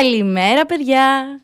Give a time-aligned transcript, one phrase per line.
[0.00, 1.40] Καλημέρα παιδιά!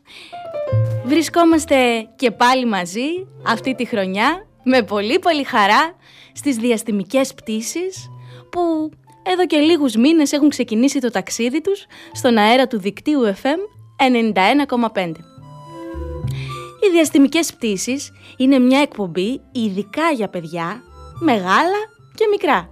[1.05, 5.95] Βρισκόμαστε και πάλι μαζί αυτή τη χρονιά με πολύ πολύ χαρά
[6.33, 8.09] στις διαστημικές πτήσεις
[8.51, 8.89] που
[9.23, 13.59] εδώ και λίγους μήνες έχουν ξεκινήσει το ταξίδι τους στον αέρα του δικτύου FM
[13.97, 15.11] 91,5.
[16.81, 20.81] Οι διαστημικές πτήσεις είναι μια εκπομπή ειδικά για παιδιά,
[21.19, 21.79] μεγάλα
[22.15, 22.69] και μικρά.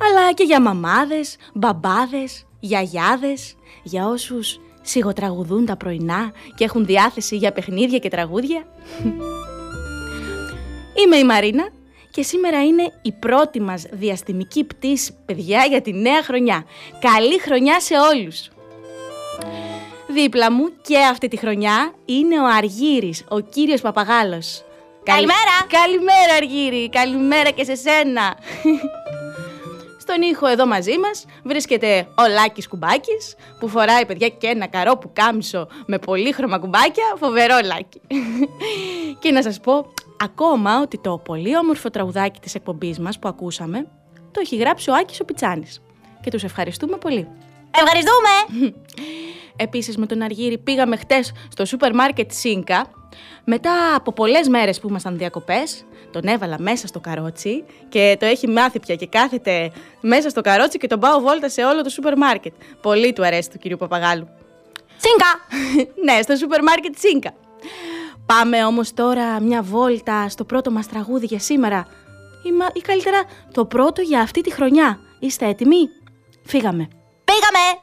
[0.00, 4.58] Αλλά και για μαμάδες, μπαμπάδες, γιαγιάδες, για όσους
[4.88, 8.66] σιγοτραγουδούν τα πρωινά και έχουν διάθεση για παιχνίδια και τραγούδια.
[11.04, 11.68] Είμαι η Μαρίνα
[12.10, 16.64] και σήμερα είναι η πρώτη μας διαστημική πτήση, παιδιά, για τη νέα χρονιά.
[17.00, 18.48] Καλή χρονιά σε όλους!
[20.10, 24.64] Δίπλα μου και αυτή τη χρονιά είναι ο Αργύρης, ο κύριος Παπαγάλος.
[25.02, 25.66] Καλημέρα!
[25.68, 28.36] Καλημέρα Αργύρη, καλημέρα και σε σένα!
[30.10, 34.96] Στον ήχο εδώ μαζί μας βρίσκεται ο Λάκης Κουμπάκης που φοράει παιδιά και ένα καρό
[34.96, 38.00] που κάμισο με πολύχρωμα κουμπάκια, φοβερό Λάκη.
[39.20, 43.86] και να σας πω ακόμα ότι το πολύ όμορφο τραγουδάκι της εκπομπής μας που ακούσαμε
[44.30, 45.80] το έχει γράψει ο Άκης ο Πιτσάνης
[46.20, 47.28] και τους ευχαριστούμε πολύ.
[47.70, 48.74] Ευχαριστούμε!
[49.56, 52.90] Επίσης με τον Αργύρι πήγαμε χτες στο σούπερ μάρκετ Σίνκα
[53.44, 58.48] μετά από πολλές μέρες που ήμασταν διακοπές τον έβαλα μέσα στο καρότσι και το έχει
[58.48, 62.16] μάθει πια και κάθεται μέσα στο καρότσι και τον πάω βόλτα σε όλο το σούπερ
[62.16, 62.52] μάρκετ.
[62.82, 64.28] Πολύ του αρέσει του κυρίου Παπαγάλου.
[64.98, 65.30] Τσίνκα!
[66.04, 67.30] ναι, στο σούπερ μάρκετ Τσίνκα.
[68.26, 71.86] Πάμε όμως τώρα μια βόλτα στο πρώτο μας τραγούδι για σήμερα.
[72.42, 74.98] Ή, ή καλύτερα το πρώτο για αυτή τη χρονιά.
[75.18, 75.88] Είστε έτοιμοι;
[76.44, 76.88] Φύγαμε.
[77.24, 77.80] Πήγαμε!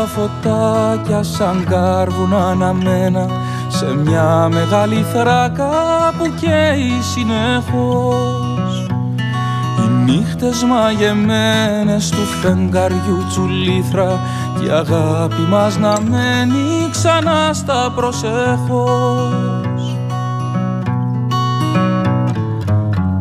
[0.00, 3.26] Στα φωτάκια σαν κάρβουνα αναμένα
[3.68, 5.70] σε μια μεγάλη θράκα
[6.18, 8.86] που καίει συνεχώς.
[9.78, 14.20] Οι νύχτες μαγεμένες του φεγγαριού τσουλήθρα
[14.58, 19.96] και η αγάπη μας να μένει ξανά στα προσέχως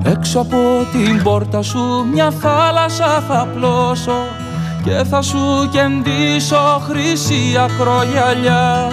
[0.04, 0.58] Έξω από
[0.92, 4.39] την πόρτα σου μια θάλασσα θα πλώσω
[4.84, 8.92] και θα σου κεντήσω χρυσή ακρογιαλιά.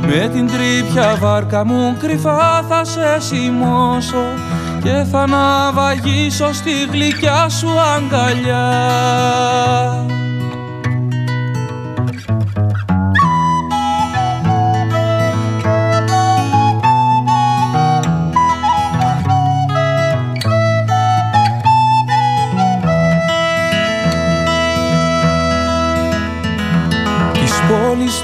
[0.00, 4.24] Με την τρίπια βάρκα μου κρυφά θα σε σημώσω
[4.82, 8.66] και θα ναυαγίσω στη γλυκιά σου αγκαλιά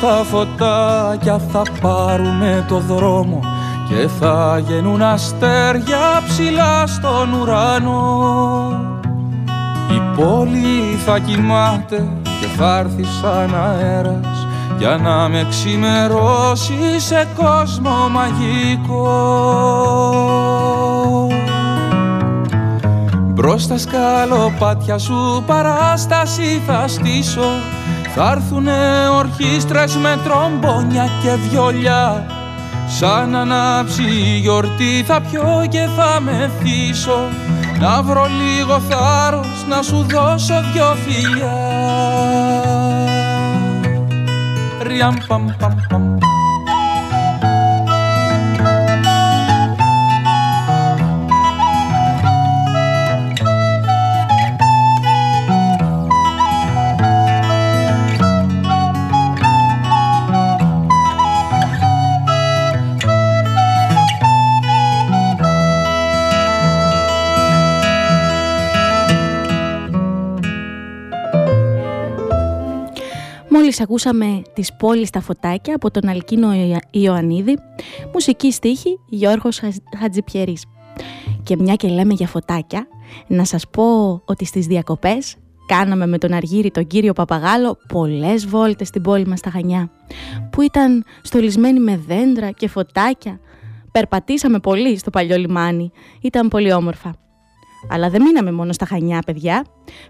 [0.01, 3.41] τα φωτάκια θα πάρουνε το δρόμο
[3.89, 8.23] και θα γεννούν αστέρια ψηλά στον ουρανό.
[9.91, 14.47] Η πόλη θα κοιμάται και θα έρθει σαν αέρας
[14.79, 19.09] για να με ξημερώσει σε κόσμο μαγικό.
[23.35, 27.49] Μπρος στα σκαλοπάτια σου παράσταση θα στήσω
[28.15, 32.27] θα έρθουνε ορχήστρες με τρομπόνια και βιολιά
[32.89, 37.29] Σαν ανάψει η γιορτή θα πιω και θα με θύσω
[37.81, 41.53] Να βρω λίγο θάρρος να σου δώσω δυο φιλιά.
[44.83, 46.19] Ριαμ παμ παμ παμ
[73.77, 76.49] Μόλις ακούσαμε τις πόλεις στα φωτάκια από τον Αλκίνο
[76.91, 77.59] Ιωαννίδη,
[78.13, 79.61] μουσική στίχη Γιώργος
[80.01, 80.65] Χατζιπιερής.
[81.43, 82.87] Και μια και λέμε για φωτάκια,
[83.27, 85.37] να σας πω ότι στις διακοπές
[85.67, 89.91] κάναμε με τον Αργύρι τον κύριο Παπαγάλο πολλές βόλτες στην πόλη μας στα Χανιά,
[90.51, 93.41] που ήταν στολισμένη με δέντρα και φωτάκια.
[93.93, 97.24] Περπατήσαμε πολύ στο παλιό λιμάνι, ήταν πολύ όμορφα.
[97.91, 99.65] Αλλά δεν μείναμε μόνο στα Χανιά, παιδιά.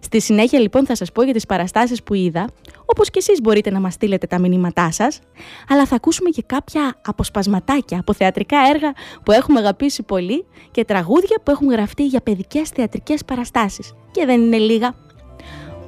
[0.00, 2.48] Στη συνέχεια λοιπόν θα σας πω για τις παραστάσεις που είδα,
[2.84, 5.20] όπως και εσείς μπορείτε να μας στείλετε τα μηνύματά σας,
[5.68, 8.92] αλλά θα ακούσουμε και κάποια αποσπασματάκια από θεατρικά έργα
[9.24, 13.94] που έχουμε αγαπήσει πολύ και τραγούδια που έχουν γραφτεί για παιδικές θεατρικές παραστάσεις.
[14.10, 14.94] Και δεν είναι λίγα.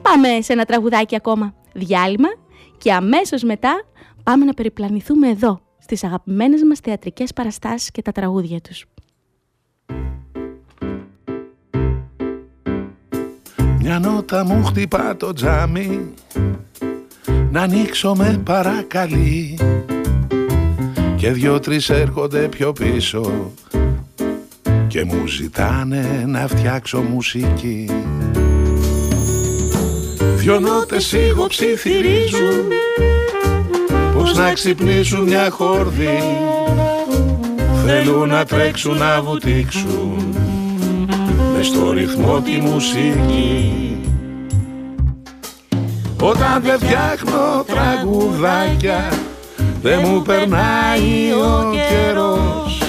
[0.03, 1.55] Πάμε σε ένα τραγουδάκι ακόμα.
[1.73, 2.29] Διάλειμμα
[2.79, 3.83] και αμέσως μετά
[4.23, 8.87] πάμε να περιπλανηθούμε εδώ, στις αγαπημένες μας θεατρικές παραστάσεις και τα τραγούδια τους.
[13.89, 16.01] Μια νότα μου χτυπά το τζάμι
[17.51, 19.59] Να ανοίξω με παρακαλεί
[21.17, 23.53] Και δυο-τρεις έρχονται πιο πίσω
[24.89, 27.91] Και μου ζητάνε να φτιάξω μουσική.
[30.37, 31.15] Δυο νότες
[31.49, 32.69] ψιθυρίζουν
[34.15, 36.19] Πως να ξυπνήσουν μια χόρδη
[37.87, 40.07] Θέλουν να τρέξουν να βουτήξουν.
[40.31, 40.46] με
[41.67, 43.73] στο ρυθμό τη μουσική.
[46.21, 49.13] Όταν δεν φτιάχνω τραγουδάκια
[49.83, 52.83] δεν μου περνάει ο καιρός.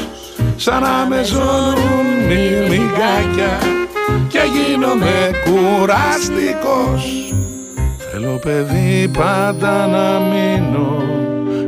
[0.55, 3.57] Σαν να με ζώνουν μυρμηγκάκια
[4.27, 7.33] και γίνομαι κουραστικός.
[8.11, 11.03] Θέλω παιδί πάντα να μείνω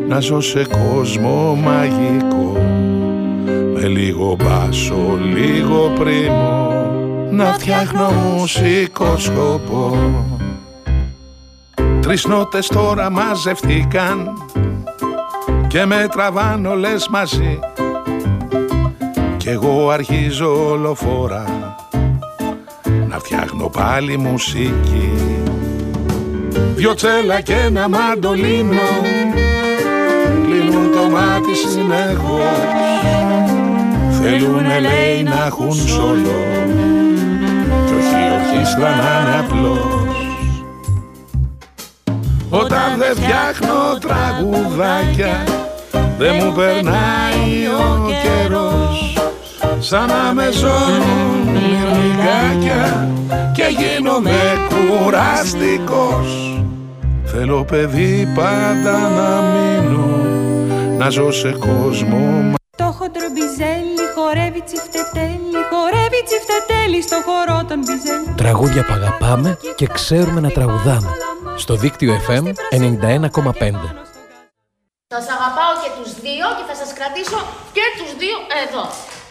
[0.07, 2.57] να ζω σε κόσμο μαγικό.
[3.73, 6.78] Με λίγο μπάσο, λίγο πρίμο
[7.39, 9.97] να φτιάχνω μουσικό σκοπό.
[12.01, 14.33] Τρεις νότες τώρα μαζευτήκαν
[15.67, 17.59] και με τραβάν όλες μαζί.
[19.37, 21.75] Κι εγώ αρχίζω όλο φορά
[23.07, 25.11] να φτιάχνω πάλι μουσική.
[26.75, 28.89] Δυο τσέλα και ένα μαντολίνο
[30.43, 32.39] κλείνουν το μάτι συνεχώς.
[34.21, 36.98] Θέλουνε λέει να έχουν σολό Κι
[38.59, 40.33] όχι ορχήστρα να είναι απλός
[42.49, 45.43] Όταν δεν φτιάχνω τραγουδάκια
[46.17, 49.17] Δεν μου περνάει ο καιρός.
[49.79, 53.09] Σαν να με ζώνουν μυρμικάκια
[53.53, 54.39] Και γίνομαι
[54.69, 56.61] κουραστικός.
[57.23, 60.07] Θέλω παιδί πάντα να μείνω
[60.97, 65.61] Να ζω σε κόσμο το χοντρομπιζέλι χορεύει τσιφτετέλι,
[66.29, 68.33] χορεύει τσιφτετέλι στο χορό των μπιζέλι.
[68.37, 71.09] Τραγούδια που αγαπάμε και ξέρουμε να τραγουδάμε.
[71.57, 72.53] Στο δίκτυο FM 91,5.
[75.07, 77.39] Σας αγαπάω και τους δύο και θα σας κρατήσω
[77.73, 78.83] και τους δύο εδώ.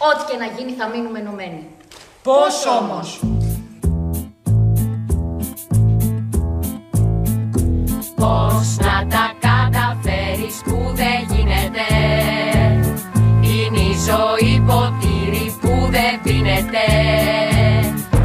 [0.09, 1.67] Ό,τι και να γίνει θα μείνουμε ενωμένοι.
[2.23, 3.21] Πώς όμως;
[8.17, 11.87] Πώς να τα καταφέρεις που δεν γίνεται
[14.09, 14.38] ζωή ποτήρι που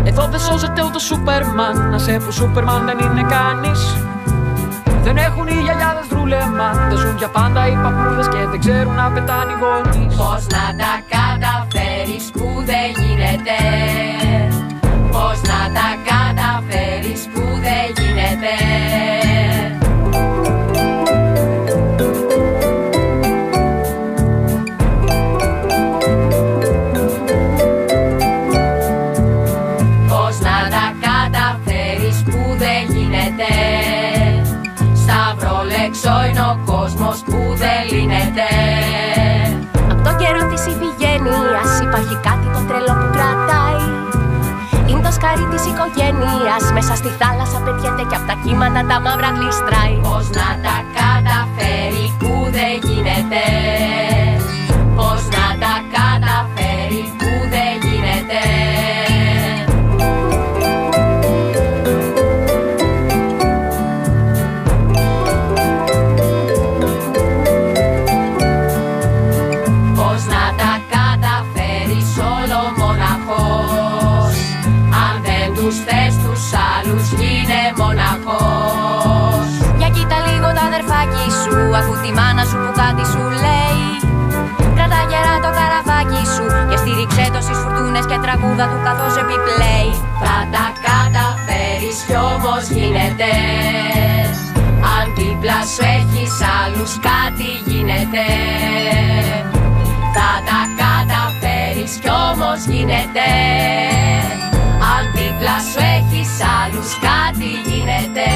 [0.04, 1.90] εδώ δεν σώζεται ούτε Σούπερμαν.
[1.90, 3.98] Να σε που Σούπερμαν δεν είναι κανείς.
[5.04, 9.12] Δεν έχουν οι γιαγιάδες δρούλεμα Δεν ζουν για πάντα οι παππούδες Και δεν ξέρουν να
[9.12, 10.16] πετάνε οι γονείς.
[10.16, 13.58] Πώς να τα καταφέρεις που δεν γίνεται.
[15.12, 19.23] Πώς να τα καταφέρεις που δεν γίνεται.
[45.74, 46.64] Σκάρι της οικογένειας.
[46.74, 49.96] Μέσα στη θάλασσα πετιέται και απ' τα κύματα τα μαύρα γλιστράει.
[50.08, 53.42] Πώς να τα καταφέρει που δεν γίνεται
[82.18, 83.82] μάνα σου που κάτι σου λέει.
[84.76, 89.92] Κράτα γερά το καραβάκι σου Και στήριξέ το στις φουρτούνες και τραγούδα του καθώς επιπλέει.
[90.22, 93.32] Θα τα καταφέρεις κι όμως γίνεται
[94.96, 98.26] Αν δίπλα σου έχεις άλλους κάτι γίνεται.
[100.16, 103.28] Θα τα καταφέρεις κι όμως γίνεται
[104.94, 108.28] Αν δίπλα σου έχεις άλλους κάτι γίνεται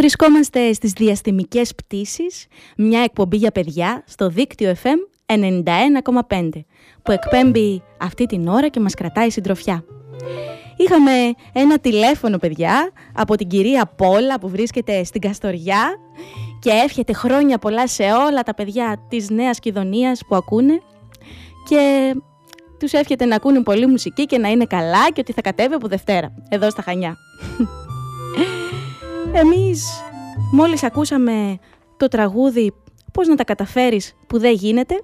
[0.00, 6.48] Βρισκόμαστε στις διαστημικές πτήσεις, μια εκπομπή για παιδιά στο δίκτυο FM 91,5
[7.02, 9.84] που εκπέμπει αυτή την ώρα και μας κρατάει συντροφιά.
[10.76, 11.12] Είχαμε
[11.52, 15.96] ένα τηλέφωνο παιδιά από την κυρία Πόλα που βρίσκεται στην Καστοριά
[16.60, 20.80] και εύχεται χρόνια πολλά σε όλα τα παιδιά της Νέας Κιδωνίας που ακούνε
[21.68, 22.14] και
[22.78, 25.88] τους εύχεται να ακούνε πολύ μουσική και να είναι καλά και ότι θα κατέβει από
[25.88, 27.16] Δευτέρα εδώ στα Χανιά.
[29.32, 30.02] Εμείς
[30.52, 31.58] μόλις ακούσαμε
[31.96, 32.72] το τραγούδι
[33.12, 35.02] «Πώς να τα καταφέρεις που δεν γίνεται»,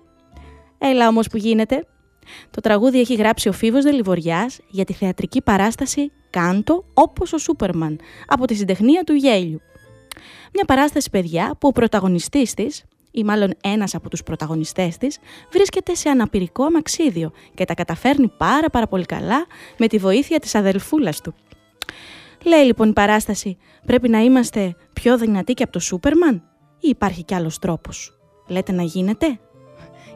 [0.79, 1.87] έλα όμως που γίνεται.
[2.51, 8.01] Το τραγούδι έχει γράψει ο Φίβος Δελιβοριάς για τη θεατρική παράσταση «Κάντο όπως ο Σούπερμαν»
[8.27, 9.61] από τη συντεχνία του Γέλιου.
[10.55, 15.19] Μια παράσταση παιδιά που ο πρωταγωνιστής της, ή μάλλον ένας από τους πρωταγωνιστές της,
[15.53, 20.55] βρίσκεται σε αναπηρικό αμαξίδιο και τα καταφέρνει πάρα πάρα πολύ καλά με τη βοήθεια της
[20.55, 21.35] αδελφούλας του.
[22.47, 26.35] Λέει λοιπόν η παράσταση, πρέπει να είμαστε πιο δυνατοί και από το Σούπερμαν
[26.81, 28.19] ή υπάρχει κι άλλος τρόπος.
[28.49, 29.39] Λέτε να γίνεται.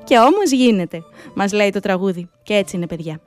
[0.05, 1.03] Και όμως γίνεται,
[1.35, 2.31] μας λέει το τραγούδι.
[2.43, 3.21] Και έτσι είναι παιδιά.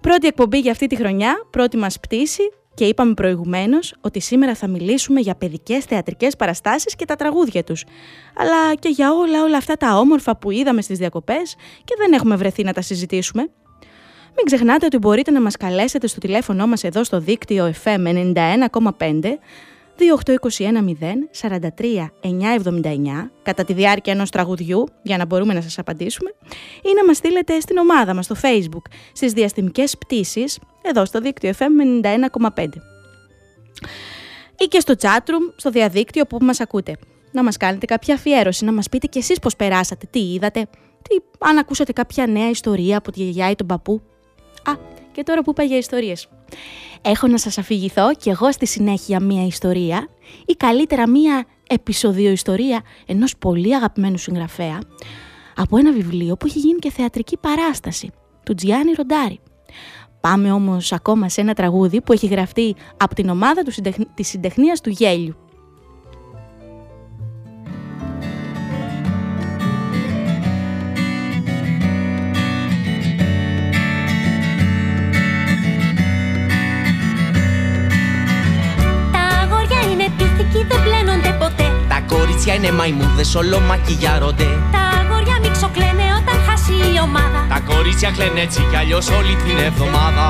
[0.00, 2.42] Πρώτη εκπομπή για αυτή τη χρονιά, πρώτη μας πτήση
[2.74, 7.84] και είπαμε προηγουμένως ότι σήμερα θα μιλήσουμε για παιδικές θεατρικές παραστάσεις και τα τραγούδια τους.
[8.36, 12.36] Αλλά και για όλα όλα αυτά τα όμορφα που είδαμε στις διακοπές και δεν έχουμε
[12.36, 13.50] βρεθεί να τα συζητήσουμε.
[14.36, 19.38] Μην ξεχνάτε ότι μπορείτε να μας καλέσετε στο τηλέφωνο μας εδώ στο δίκτυο FM 91,5
[19.98, 20.70] 28210
[21.40, 26.34] 43 979 κατά τη διάρκεια ενός τραγουδιού για να μπορούμε να σας απαντήσουμε
[26.82, 31.52] ή να μας στείλετε στην ομάδα μας στο facebook στις διαστημικές πτήσεις εδώ στο δίκτυο
[31.58, 32.04] FM
[32.54, 32.66] 91,5
[34.58, 36.96] ή και στο chatroom στο διαδίκτυο που μας ακούτε.
[37.32, 40.60] Να μας κάνετε κάποια αφιέρωση, να μας πείτε κι εσείς πώς περάσατε, τι είδατε,
[41.02, 44.02] τι, αν ακούσατε κάποια νέα ιστορία από τη γιαγιά ή τον παππού.
[44.64, 44.72] Α,
[45.12, 46.28] και τώρα που είπα για ιστορίες.
[47.02, 50.08] Έχω να σας αφηγηθώ κι εγώ στη συνέχεια μία ιστορία
[50.46, 54.78] ή καλύτερα μία επεισοδιοϊστορία ενός πολύ αγαπημένου συγγραφέα
[55.56, 58.10] από ένα βιβλίο που έχει γίνει και θεατρική παράσταση
[58.44, 59.40] του Τζιάννη Ροντάρη.
[60.20, 63.96] Πάμε όμως ακόμα σε ένα τραγούδι που έχει γραφτεί από την ομάδα του συντεχ...
[64.14, 65.36] της συντεχνίας του γέλιου.
[82.44, 84.48] Κορίτσια είναι μαϊμούδες, όλο μακιγιάρονται.
[84.72, 87.40] Τα αγόρια μιξοκλαίνε όταν χάσει η ομάδα.
[87.48, 90.26] Τα κορίτσια κλαίνε έτσι κι αλλιώς όλη την εβδομάδα.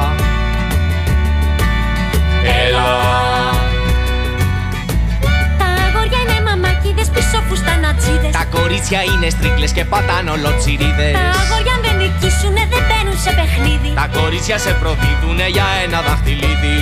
[2.64, 2.88] Έλα.
[5.60, 11.14] Τα αγόρια είναι μαμάκιδες πίσω φουστανατσίδες Τα κορίτσια είναι στρίκλες και πατάνε ολοτσιρίδες.
[11.18, 13.90] Τα αγόρια αν δεν νικήσουνε δεν μπαίνουν σε παιχνίδι.
[14.00, 16.76] Τα κορίτσια σε προδίδουνε για ένα δαχτυλίδι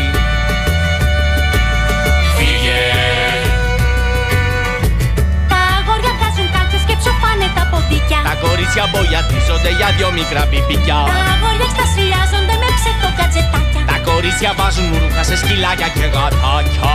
[7.73, 8.19] ποντίκια.
[8.29, 13.83] Τα κορίτσια μπογιατίζονται για δυο μικρά πιπικιά Τα αγόρια εκστασιάζονται με ψεύτο κατζετάκια.
[13.91, 16.95] Τα κορίτσια βάζουν ρούχα σε σκυλάκια και γατάκια.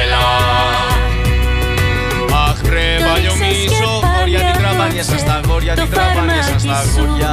[0.00, 0.26] Έλα.
[2.46, 7.32] Αχ βρε παλιομίσο Χώρια την τραβάνια σας τα γόρια Την τραβάνια σας τα γόρια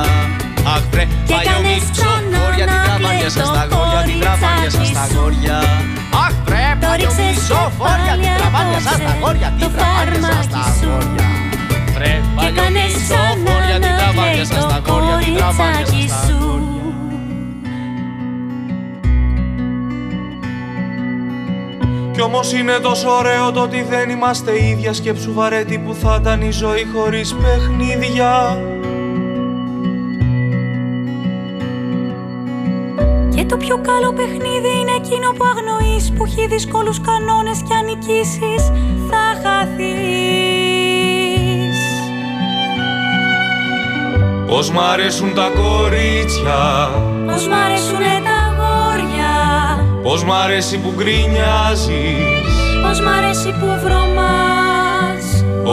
[0.75, 5.60] Αχ βρε παλιομίσο Χώρια την τραβάνια σας τα γόρια Την τραβάνια σας τα γόρια
[6.89, 11.27] Αχ βρε παλιομίσο Χώρια την τραβάνια σας τα γόρια Την τραβάνια σας τα γόρια.
[11.93, 16.67] Βρε παλιομίσο Χώρια την τραβάνια σας τα γόρια Την τραβάνια σας τα γόρια.
[22.13, 24.93] Κι όμως είναι τόσο ωραίο το ότι δεν είμαστε ίδια.
[24.93, 28.62] Σκέψου βαρέτη που θα ήταν η ζωή χωρίς παιχνίδια
[33.50, 38.63] το πιο καλό παιχνίδι είναι εκείνο που αγνοείς Που έχει δύσκολους κανόνες και αν νικήσεις
[39.10, 39.79] θα χαθείς.
[44.48, 46.89] Πώς μ' αρέσουν τα κορίτσια.
[47.25, 49.34] Πως μ' αρέσουνε τα αγόρια.
[50.03, 52.51] Πώς μ' αρέσει που γκρινιάζεις.
[52.84, 55.25] Πως μ' αρέσει που βρωμάς.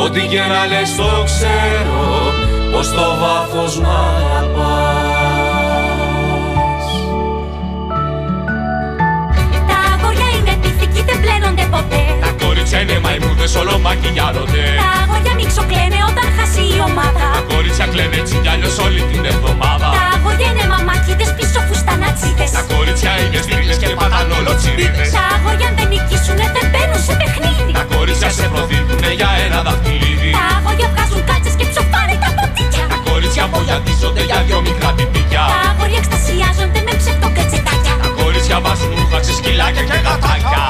[0.04, 2.32] Ό,τι και να λες το ξέρω
[2.72, 4.85] Πως το βάθος μ' αγαπάς
[12.66, 17.26] κορίτσια είναι μαϊμούδες όλο μακιγιάρονται Τα αγόρια μη ξοκλαίνε όταν χάσει η ομάδα.
[17.36, 19.88] Τα κορίτσια κλαίνε έτσι κι αλλιώς όλη την εβδομάδα.
[19.96, 25.10] Τα αγόρια είναι μαμακίδες πίσω φουστανατσίδες Τα κορίτσια είναι στρίλες και πατάνε όλο τσιρίδες.
[25.18, 27.72] Τα αγόρια αν δεν νικήσουνε δεν μπαίνουν σε παιχνίδι.
[27.78, 30.30] Τα κορίτσια σε προδίδουνε για ένα δαχτυλίδι.
[30.38, 32.84] Τα αγόρια βγάζουν κάτσες και ψοφάρε τα ποτίκια.
[32.92, 38.90] Τα κορίτσια βογιατίζονται για δυο μικρά πιπικιά Τα αγόρια εκστασιάζονται με ψευτοκατσετάκια Τα κορίτσια βάζουν
[38.98, 40.64] ρούχα σε σκυλάκια και γατάκια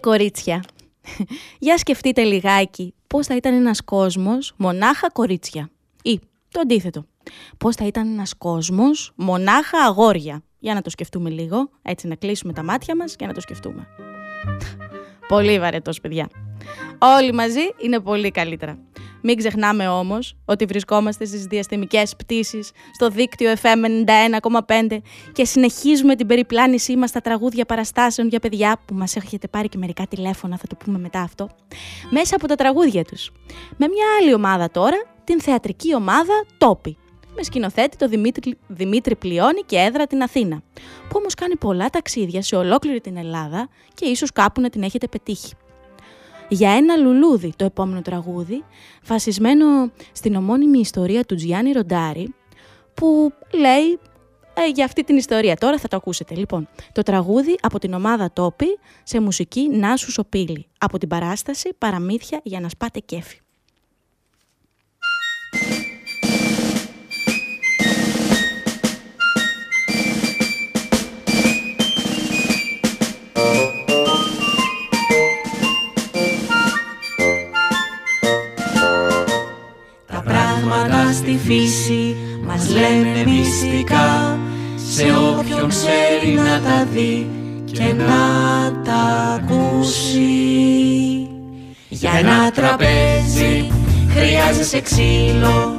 [0.00, 0.64] κορίτσια.
[1.58, 5.70] Για σκεφτείτε λιγάκι πώς θα ήταν ένας κόσμος μονάχα κορίτσια.
[6.02, 7.04] Ή το αντίθετο.
[7.58, 10.42] Πώς θα ήταν ένας κόσμος μονάχα αγόρια.
[10.58, 13.86] Για να το σκεφτούμε λίγο, έτσι να κλείσουμε τα μάτια μας και να το σκεφτούμε.
[15.28, 16.28] πολύ βαρετός, παιδιά.
[16.98, 18.78] Όλοι μαζί είναι πολύ καλύτερα.
[19.22, 23.84] Μην ξεχνάμε όμως ότι βρισκόμαστε στις διαστημικές πτήσεις στο δίκτυο FM
[24.88, 24.98] 91,5
[25.32, 29.78] και συνεχίζουμε την περιπλάνησή μας στα τραγούδια παραστάσεων για παιδιά που μας έχετε πάρει και
[29.78, 31.48] μερικά τηλέφωνα, θα το πούμε μετά αυτό,
[32.10, 33.32] μέσα από τα τραγούδια τους.
[33.76, 36.96] Με μια άλλη ομάδα τώρα, την θεατρική ομάδα Τόπι,
[37.36, 40.62] με σκηνοθέτη το Δημήτρη, Δημήτρη Πλειώνη και έδρα την Αθήνα,
[41.08, 45.08] που όμως κάνει πολλά ταξίδια σε ολόκληρη την Ελλάδα και ίσως κάπου να την έχετε
[45.08, 45.52] πετύχει
[46.50, 48.64] για ένα λουλούδι το επόμενο τραγούδι,
[49.06, 52.34] βασισμένο στην ομώνυμη ιστορία του Τζιάννη Ροντάρη,
[52.94, 53.98] που λέει
[54.54, 55.56] ε, για αυτή την ιστορία.
[55.56, 56.34] Τώρα θα το ακούσετε.
[56.34, 60.66] Λοιπόν, το τραγούδι από την ομάδα Τόπι σε μουσική Νάσου Σοπίλη.
[60.78, 63.38] Από την παράσταση Παραμύθια για να σπάτε κέφι.
[81.12, 84.38] Στη φύση μας λένε μυστικά
[84.94, 87.30] σε όποιον ξέρει να τα δει
[87.72, 88.14] και να
[88.84, 89.00] τα
[89.34, 90.20] ακούσει.
[91.88, 93.70] Για ένα τραπέζι
[94.14, 95.74] χρειάζεσαι ξύλο,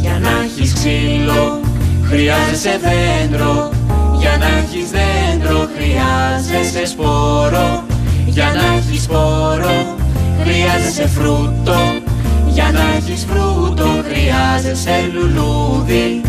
[0.00, 1.60] για να έχεις ξύλο
[2.08, 3.70] χρειάζεσαι δέντρο,
[4.18, 7.84] για να έχεις δέντρο χρειάζεσαι σπόρο,
[8.26, 9.96] για να έχεις σπόρο
[10.42, 11.78] χρειάζεσαι φρούτο,
[12.56, 16.20] για να έχεις φρούτο χρειάζεσαι λουλούδι.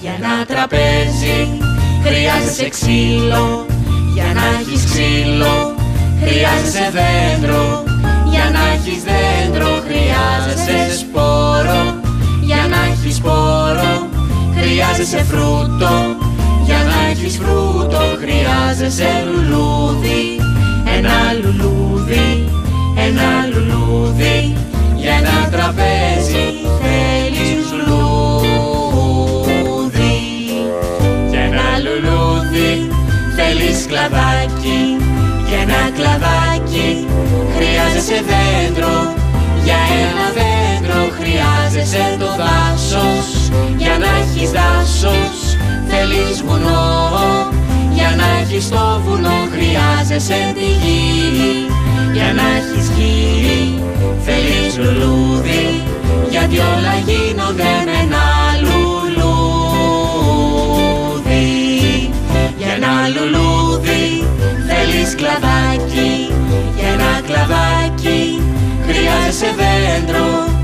[0.00, 1.38] Για ένα τραπέζι
[2.04, 3.66] χρειάζεσαι ξύλο.
[4.14, 5.74] Για να έχεις ξύλο
[6.22, 7.84] χρειάζεσαι δέντρο.
[8.30, 11.82] Για να έχεις δέντρο χρειάζεσαι σπόρο.
[12.40, 14.09] Για να έχεις σπόρο
[14.80, 16.16] χρειάζεσαι φρούτο
[16.64, 18.00] Για να έχεις φρούτο.
[18.20, 20.40] Χρειάζεσαι λουλούδι
[20.96, 22.48] Ένα λουλούδι,
[23.06, 24.56] ένα λουλούδι.
[24.96, 26.46] Για ένα τραπέζι
[26.80, 28.58] θέλεις λουλούδι.
[31.30, 32.72] Για ένα λουλούδι
[33.36, 34.80] θέλεις κλαδάκι.
[35.48, 36.88] Για ένα κλαδάκι
[37.56, 38.96] χρειάζεσαι δέντρο.
[39.64, 43.19] Για ένα δέντρο χρειάζεσαι το δάσος
[44.02, 45.38] να έχεις δάσος
[45.88, 47.48] θέλεις βουνό.
[47.92, 51.66] Για να έχεις το βουνό χρειάζεσαι τη γη.
[52.12, 53.82] Για να έχεις γη
[54.24, 55.82] θέλεις λουλούδι.
[56.30, 58.26] Γιατί όλα γίνονται με ένα
[58.62, 59.30] λουλούδι.
[62.58, 64.24] Για ένα λουλούδι
[64.68, 66.12] θέλεις κλαδάκι.
[66.76, 68.42] Για ένα κλαδάκι
[68.86, 70.59] χρειάζεσαι δέντρο Για ένα δέντρο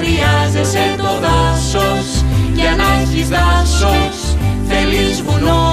[0.00, 2.06] χρειάζεσαι το δάσος
[2.54, 4.16] Για να έχεις δάσος.
[4.68, 5.64] Θέλεις βουνό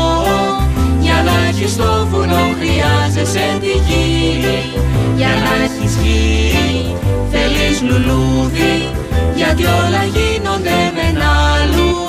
[0.99, 4.73] Για να έχεις το βουνό χρειάζεσαι τη γη.
[5.15, 6.27] Για να έχεις γη
[7.31, 8.91] θέλεις λουλούδι
[9.35, 11.33] Γιατί όλα γίνονται με ένα
[11.73, 12.07] λουλούδι.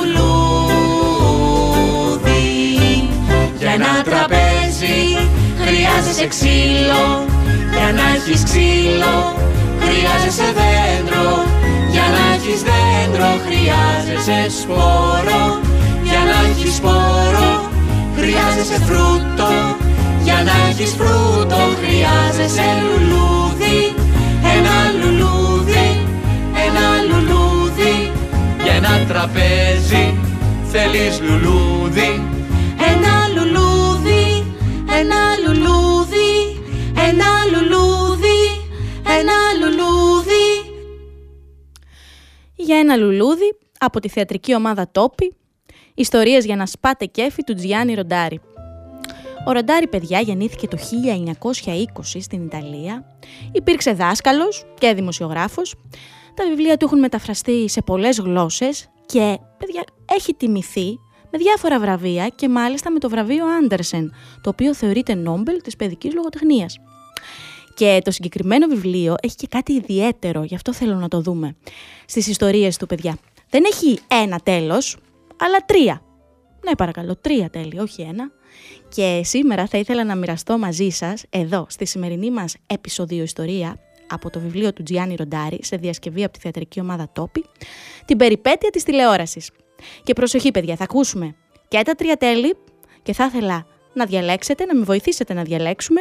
[3.59, 4.99] Για ένα τραπέζι
[5.65, 7.25] χρειάζεσαι ξύλο.
[7.73, 9.17] Για να έχεις ξύλο
[9.81, 11.27] χρειάζεσαι δέντρο.
[11.45, 11.58] Για
[12.15, 15.45] να έχεις δέντρο χρειάζεσαι σπόρο.
[16.09, 17.51] Για να έχεις σπόρο
[18.17, 19.51] χρειάζεσαι φρούτο.
[20.23, 23.81] Για να έχεις φρούτο χρειάζεσαι λουλούδι.
[24.57, 25.87] Ένα λουλούδι,
[26.67, 28.13] ένα λουλούδι.
[28.63, 30.05] Για ένα τραπέζι
[30.73, 32.28] θέλεις λουλούδι
[42.79, 45.35] ένα λουλούδι από τη θεατρική ομάδα Τόπι,
[45.95, 48.41] ιστορίες για να σπάτε κέφι του Τζιάννη Ροντάρη.
[49.47, 53.05] Ο Ροντάρη, παιδιά, γεννήθηκε το 1920 στην Ιταλία.
[53.53, 55.75] Υπήρξε δάσκαλος και δημοσιογράφος.
[56.35, 59.85] Τα βιβλία του έχουν μεταφραστεί σε πολλές γλώσσες και, παιδιά,
[60.17, 60.99] έχει τιμηθεί
[61.31, 66.15] με διάφορα βραβεία και μάλιστα με το βραβείο Άντερσεν, το οποίο θεωρείται Νόμπελ της παιδικής
[66.15, 66.79] λογοτεχνίας.
[67.79, 71.57] Και το συγκεκριμένο βιβλίο έχει και κάτι ιδιαίτερο, γι' αυτό θέλω να το δούμε.
[72.07, 73.19] Στις ιστορίες του, παιδιά.
[73.51, 74.97] Δεν έχει ένα τέλος,
[75.37, 76.03] αλλά τρία.
[76.65, 78.31] Ναι, παρακαλώ, τρία τέλη, όχι ένα.
[78.89, 84.31] Και σήμερα θα ήθελα να μοιραστώ μαζί σας, εδώ, στη σημερινή μας επεισοδιο ιστορία, από
[84.31, 87.45] το βιβλίο του Τζιάννη Ροντάρη, σε διασκευή από τη θεατρική ομάδα Τόπι,
[88.05, 89.51] την περιπέτεια της τηλεόρασης.
[90.03, 91.35] Και προσοχή, παιδιά, θα ακούσουμε
[91.69, 92.55] και τα τρία τέλη
[93.03, 96.01] και θα ήθελα να διαλέξετε, να με βοηθήσετε να διαλέξουμε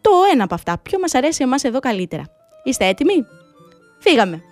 [0.00, 0.78] το ένα από αυτά.
[0.78, 2.24] Ποιο μας αρέσει εμάς εδώ καλύτερα.
[2.64, 3.26] Είστε έτοιμοι;
[3.98, 4.42] Φύγαμε!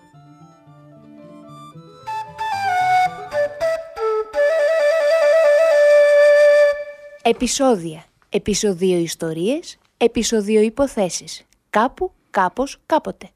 [7.23, 8.05] Επισόδια.
[8.29, 9.79] Επισοδίο ιστορίες.
[9.97, 11.43] Επισοδίο υποθέσεις.
[11.71, 13.31] Κάπου, κάπως, κάποτε.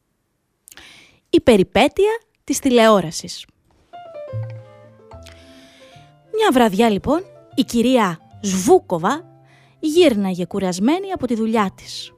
[1.31, 3.47] Η περιπέτεια της τηλεόρασης.
[6.35, 9.32] Μια βραδιά λοιπόν, η κυρία Σβούκοβα
[9.87, 12.13] γύρναγε κουρασμένη από τη δουλειά της.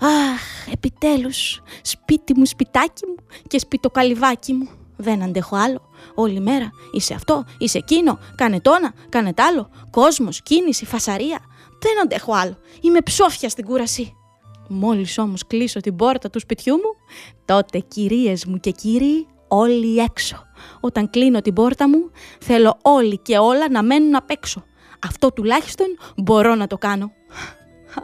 [0.00, 3.14] Αχ, επιτέλους, σπίτι μου, σπιτάκι μου
[3.48, 4.68] και σπιτοκαλυβάκι μου.
[4.96, 5.80] Δεν αντέχω άλλο.
[6.14, 9.70] Όλη μέρα είσαι αυτό, είσαι εκείνο, κάνε τόνα, κάνε τ' άλλο.
[9.90, 11.38] Κόσμος, κίνηση, φασαρία.
[11.80, 12.56] Δεν αντέχω άλλο.
[12.80, 14.14] Είμαι ψόφια στην κούραση.
[14.68, 16.96] Μόλις όμως κλείσω την πόρτα του σπιτιού μου,
[17.44, 20.36] τότε κυρίες μου και κύριοι, όλοι έξω.
[20.80, 24.64] Όταν κλείνω την πόρτα μου, θέλω όλοι και όλα να μένουν απ' έξω.
[24.98, 27.12] Αυτό τουλάχιστον μπορώ να το κάνω.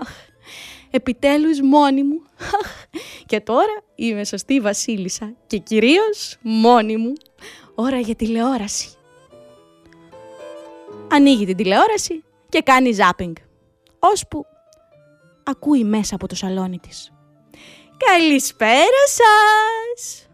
[0.00, 0.08] Αχ,
[0.90, 2.22] επιτέλους μόνη μου.
[2.38, 2.84] Αχ,
[3.26, 7.12] και τώρα είμαι σωστή βασίλισσα και κυρίως μόνη μου.
[7.74, 8.88] Ώρα για τηλεόραση.
[11.12, 13.34] Ανοίγει την τηλεόραση και κάνει ζάπινγκ.
[13.98, 14.44] Ώσπου
[15.42, 17.12] ακούει μέσα από το σαλόνι της.
[17.96, 20.28] Καλησπέρα σας!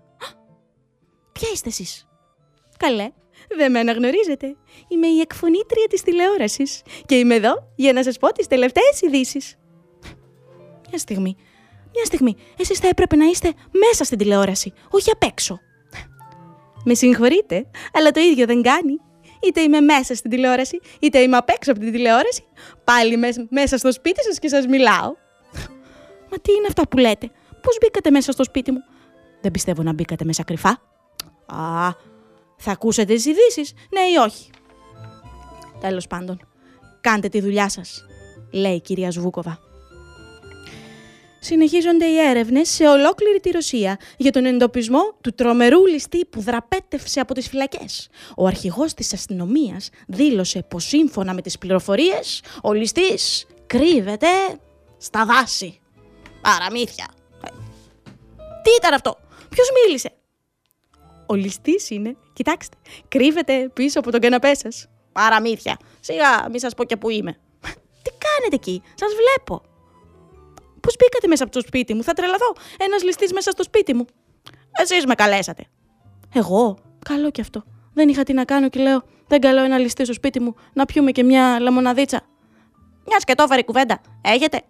[1.33, 2.09] Ποια είστε εσείς;
[2.77, 3.11] Καλέ,
[3.57, 4.57] δεν με αναγνωρίζετε.
[4.89, 9.59] Είμαι η εκφωνήτρια της τηλεόρασης και είμαι εδώ για να σας πω τις τελευταίες ειδήσεις.
[10.89, 11.37] Μια στιγμή,
[11.95, 13.53] μια στιγμή, εσείς θα έπρεπε να είστε
[13.89, 15.61] μέσα στην τηλεόραση, όχι απ' έξω.
[16.85, 19.01] Με συγχωρείτε, αλλά το ίδιο δεν κάνει.
[19.43, 22.45] Είτε είμαι μέσα στην τηλεόραση, είτε είμαι απ' έξω από την τηλεόραση,
[22.85, 23.17] πάλι
[23.49, 25.15] μέσα στο σπίτι σας και σας μιλάω.
[26.31, 27.31] Μα τι είναι αυτά που λέτε,
[27.63, 28.79] πώς μπήκατε μέσα στο σπίτι μου;
[29.41, 30.81] Δεν πιστεύω να μπήκατε μέσα κρυφά.
[31.47, 31.91] Α,
[32.57, 34.51] θα ακούσετε τις ειδήσεις, ναι ή όχι.
[35.81, 36.49] Τέλος πάντων,
[37.01, 38.05] κάντε τη δουλειά σας,
[38.53, 39.61] λέει η κυρία Σβούκοβα.
[41.41, 47.21] Συνεχίζονται οι έρευνες σε ολόκληρη τη Ρωσία για τον εντοπισμό του τρομερού ληστή που δραπέτευσε
[47.21, 48.09] από τις φυλακές.
[48.37, 54.27] Ο αρχηγός της αστυνομίας δήλωσε πως σύμφωνα με τις πληροφορίες ο ληστής κρύβεται
[54.99, 55.81] στα δάση.
[56.43, 57.07] Παραμύθια.
[57.45, 57.49] Ε,
[58.63, 60.13] Τι ήταν αυτό, ποιος μίλησε;
[61.27, 62.77] Ο ληστής είναι, κοιτάξτε,
[63.09, 64.89] κρύβεται πίσω από τον καναπέ σας.
[65.13, 65.77] Παραμύθια.
[66.01, 67.37] Σιγά, μη σας πω και που είμαι.
[68.03, 69.63] Τι κάνετε εκεί, σας βλέπω.
[70.81, 72.53] Πώς μπήκατε μέσα από το σπίτι μου, θα τρελαθώ.
[72.79, 74.05] Ένας ληστής μέσα στο σπίτι μου.
[74.83, 75.65] Εσείς με καλέσατε.
[76.35, 77.63] Εγώ, καλό κι αυτό.
[77.93, 80.85] Δεν είχα τι να κάνω και λέω: Δεν καλώ ένα ληστή στο σπίτι μου να
[80.85, 82.21] πιούμε και μια λεμοναδίτσα.
[83.07, 84.01] Μια σκετόφαρη κουβέντα.
[84.23, 84.63] Έχετε;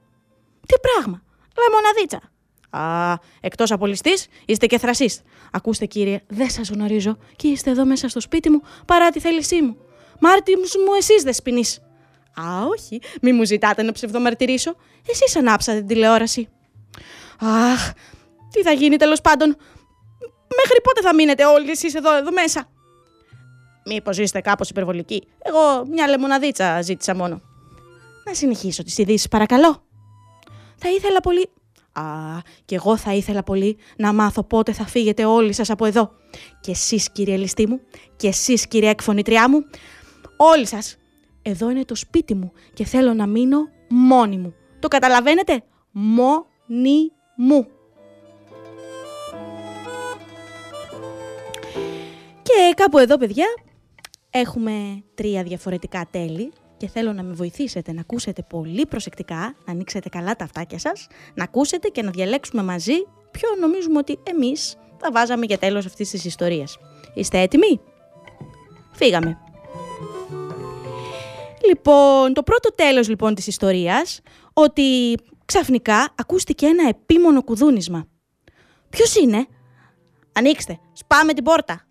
[0.67, 1.23] Τι πράγμα.
[1.59, 2.21] Λεμοναδίτσα.
[2.71, 5.21] Α, εκτός από ληστής, είστε και θρασίς.
[5.53, 9.63] Ακούστε, κύριε, δεν σας γνωρίζω και είστε εδώ μέσα στο σπίτι μου παρά τη θέλησή
[9.63, 9.77] μου.
[10.21, 11.65] Μάρτι μου, εσείς δεσποινεί.
[12.41, 14.75] Α, όχι, μη μου ζητάτε να ψευδομαρτυρήσω.
[15.09, 16.49] Εσείς ανάψατε την τηλεόραση.
[17.41, 17.93] Αχ,
[18.51, 19.49] τι θα γίνει τέλος πάντων.
[20.57, 22.69] Μέχρι πότε θα μείνετε όλοι εσείς εδώ, εδώ μέσα;
[23.89, 25.27] Μήπως είστε κάπως υπερβολικοί.
[25.43, 27.41] Εγώ μια λεμοναδίτσα ζήτησα μόνο.
[28.25, 29.85] Να συνεχίσω τις ειδήσεις, παρακαλώ.
[30.77, 31.51] Θα ήθελα πολύ...
[31.97, 36.11] Α, και εγώ θα ήθελα πολύ να μάθω πότε θα φύγετε όλοι σας από εδώ.
[36.61, 37.81] Και εσείς κύριε ληστή μου,
[38.17, 39.59] και εσείς κύριε εκφωνητριά μου,
[40.37, 40.97] όλοι σας.
[41.43, 44.55] Εδώ είναι το σπίτι μου και θέλω να μείνω μόνη μου.
[44.79, 47.67] Το καταλαβαίνετε; Μόνη μου.
[52.43, 53.47] Και κάπου εδώ, παιδιά,
[54.31, 60.09] έχουμε τρία διαφορετικά τέλη και θέλω να με βοηθήσετε να ακούσετε πολύ προσεκτικά, να ανοίξετε
[60.09, 62.95] καλά τα αυτάκια σας, να ακούσετε και να διαλέξουμε μαζί
[63.31, 66.79] ποιο νομίζουμε ότι εμείς θα βάζαμε για τέλος αυτής της ιστορίας.
[67.15, 67.81] Είστε έτοιμοι;
[68.93, 69.39] Φύγαμε.
[71.67, 74.21] Λοιπόν, το πρώτο τέλος λοιπόν της ιστορίας,
[74.53, 78.07] ότι ξαφνικά ακούστηκε ένα επίμονο κουδούνισμα.
[78.89, 79.47] Ποιος είναι;
[80.33, 81.87] Ανοίξτε, σπάμε την πόρτα.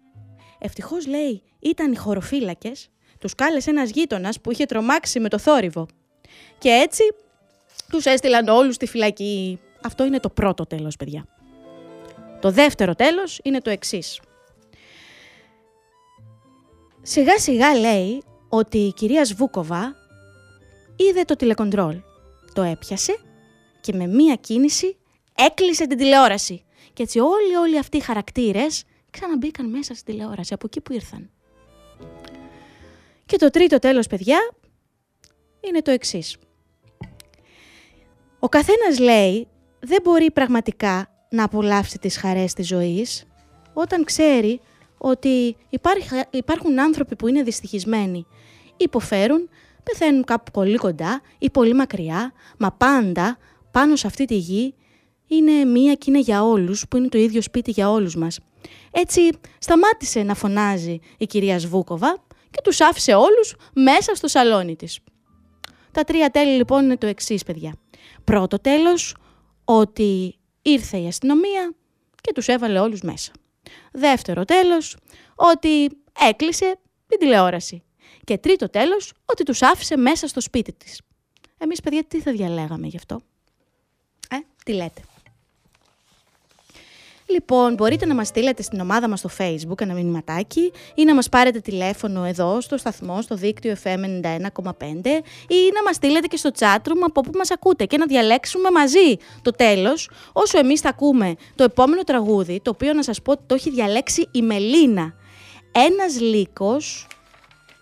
[0.60, 2.89] Ευτυχώς λέει ήταν οι χωροφύλακες
[3.25, 5.88] τους κάλεσε ένας γείτονας που είχε τρομάξει με το θόρυβο.
[6.57, 7.03] Και έτσι
[7.89, 9.59] τους έστειλαν όλους στη φυλακή.
[9.83, 11.25] Αυτό είναι το πρώτο τέλος, παιδιά.
[12.41, 14.21] Το δεύτερο τέλος είναι το εξής.
[17.01, 19.95] Σιγά σιγά λέει ότι η κυρία Σβούκοβα
[20.95, 22.01] είδε το τηλεκοντρόλ.
[22.53, 23.17] Το έπιασε
[23.81, 24.97] και με μία κίνηση
[25.35, 26.63] έκλεισε την τηλεόραση.
[26.93, 31.29] Και έτσι όλοι όλοι αυτοί οι χαρακτήρες ξαναμπήκαν μέσα στην τηλεόραση από εκεί που ήρθαν.
[33.25, 34.39] Και το τρίτο τέλος, παιδιά,
[35.59, 36.38] είναι το εξής.
[38.39, 39.47] Ο καθένας λέει
[39.79, 43.25] δεν μπορεί πραγματικά να απολαύσει τις χαρές της ζωής
[43.73, 44.59] όταν ξέρει
[44.97, 45.55] ότι
[46.31, 48.25] υπάρχουν άνθρωποι που είναι δυστυχισμένοι,
[48.77, 49.49] υποφέρουν,
[49.83, 53.38] πεθαίνουν κάπου πολύ κοντά ή πολύ μακριά, μα πάντα
[53.71, 54.73] πάνω σε αυτή τη γη
[55.27, 58.39] είναι μία και είναι για όλους, που είναι το ίδιο σπίτι για όλους μας.
[58.91, 62.24] Έτσι σταμάτησε να φωνάζει η κυρία Σβούκοβα
[62.55, 64.99] και τους άφησε όλους μέσα στο σαλόνι της.
[65.91, 67.75] Τα τρία τέλη λοιπόν είναι το εξής παιδιά.
[68.23, 69.15] Πρώτο τέλος,
[69.65, 71.73] ότι ήρθε η αστυνομία
[72.21, 73.31] και τους έβαλε όλους μέσα.
[73.91, 74.97] Δεύτερο τέλος,
[75.35, 75.89] ότι
[76.19, 77.83] έκλεισε την τηλεόραση.
[78.23, 81.01] Και τρίτο τέλος, ότι τους άφησε μέσα στο σπίτι της.
[81.57, 83.21] Εμείς παιδιά τι θα διαλέγαμε γι' αυτό;
[84.29, 85.01] Ε, τι λέτε;
[87.27, 91.29] Λοιπόν, μπορείτε να μας στείλετε στην ομάδα μας στο facebook ένα μηνυματάκι ή να μας
[91.29, 94.41] πάρετε τηλέφωνο εδώ στο σταθμό, στο δίκτυο FM 91,5
[95.47, 99.17] ή να μας στείλετε και στο chatroom από όπου μας ακούτε και να διαλέξουμε μαζί
[99.41, 103.43] το τέλος όσο εμείς θα ακούμε το επόμενο τραγούδι, το οποίο να σας πω ότι
[103.45, 105.13] το έχει διαλέξει η Μελίνα.
[105.71, 107.07] Ένας λύκος,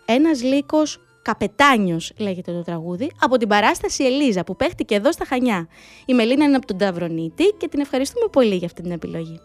[0.06, 5.68] ένας λύκος Καπετάνιος λέγεται το τραγούδι, από την παράσταση Ελίζα που παίχτηκε εδώ στα Χανιά.
[6.06, 9.40] Η Μελίνα είναι από τον Ταυρονίτη και την ευχαριστούμε πολύ για αυτή την επιλογή.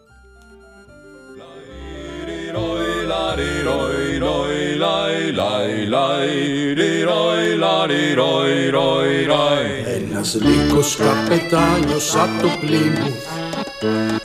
[9.85, 13.15] Ένας λύκος καπετάνιος απ' το πλήμου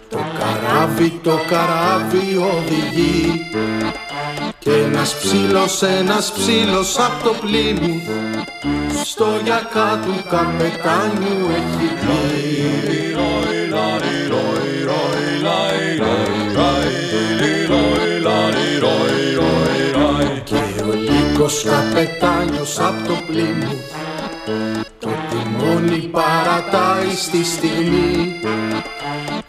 [0.09, 3.41] Το καράβι, το καράβι οδηγεί
[4.65, 8.03] και ένας ψήλος, ένας ψήλος απ' το πλήμου
[9.05, 12.65] στο γιακά του καπετάνιου έχει πει.
[20.45, 23.81] Και ο λύκος καπετάνιος απ' το πλήμου
[24.99, 28.41] το τιμόνι παρατάει στη στιγμή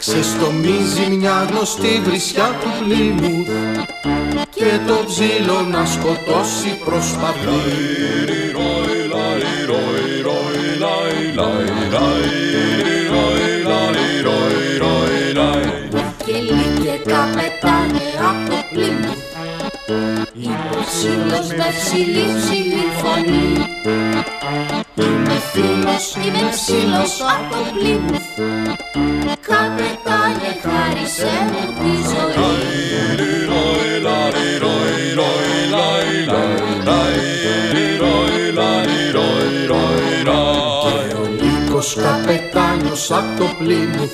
[0.08, 3.46] Ξεστομίζει μια γνωστή βρισιά του πλήμου
[4.50, 7.36] και το ψήλο να σκοτώσει προσπαθεί.
[16.26, 18.55] Και λίγε καπετάνε απ' το πλήμου
[19.88, 23.48] Είπε ο ψήλος με ψηλή ψηλή φωνή.
[24.96, 28.20] Είμαι φίλος, είμαι ψήλος απ' το πλήμου
[29.48, 32.34] Καπετάνε χάρισε μου τη ζωή.
[41.08, 44.14] Και ο λύκος καπετάνιος απ' το πλήμουθ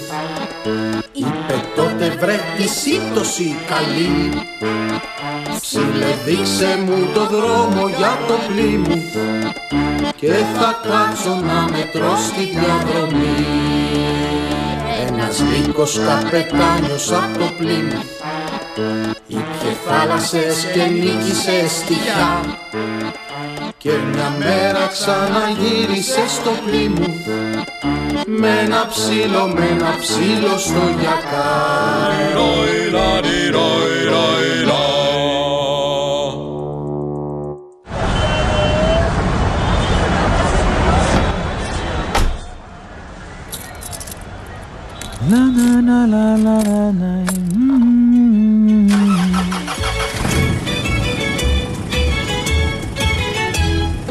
[1.22, 4.32] Είπε τότε βρε τη σύμπτωση καλή.
[5.62, 9.16] Ψήλε δείξε μου το δρόμο για το πλήμουθ
[10.16, 13.46] Και θα κάτσω να μετρώ στη διαδρομή.
[15.08, 18.10] Ένας λύκος καπετάνιος απ' το πλήμουθ
[19.28, 22.58] Ήπιε θάλασσες και νίκησε στοιχιά
[23.78, 27.14] και μια μέρα ξαναγύρισε στο πλήμου
[28.39, 31.70] με ένα ψήλο, με ένα ψήλο στο γιακά.
[45.30, 47.24] Να να να να να να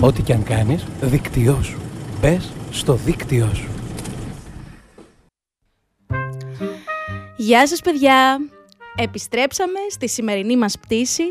[0.01, 1.79] Ό,τι και αν κάνεις, δίκτυό σου.
[2.21, 3.80] Μπες στο δίκτυό σου.
[7.51, 8.39] Γεια σας παιδιά!
[8.97, 11.23] Επιστρέψαμε στη σημερινή μας πτήση,